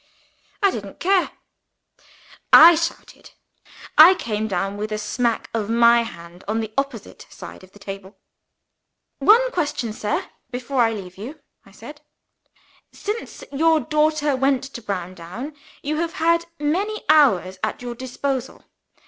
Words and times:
I 0.63 0.71
didn't 0.71 0.99
care. 0.99 1.29
I 2.51 2.73
shouted. 2.73 3.33
I 3.99 4.15
came 4.15 4.47
down, 4.47 4.75
with 4.77 4.91
a 4.91 4.97
smack 4.97 5.47
of 5.53 5.69
my 5.69 6.01
hand, 6.01 6.43
on 6.47 6.59
the 6.59 6.73
opposite 6.75 7.27
side 7.29 7.63
of 7.63 7.71
the 7.71 7.77
table. 7.77 8.17
"One 9.19 9.51
question, 9.51 9.93
sir, 9.93 10.25
before 10.49 10.81
I 10.81 10.91
leave 10.91 11.19
you," 11.19 11.39
I 11.67 11.71
said. 11.71 12.01
"Since 12.91 13.43
your 13.51 13.79
daughter 13.79 14.35
went 14.35 14.63
to 14.63 14.81
Browndown, 14.81 15.55
you 15.83 15.97
have 15.97 16.13
had 16.13 16.47
many 16.59 17.03
hours 17.07 17.59
at 17.63 17.83
your 17.83 17.93
disposal. 17.93 18.65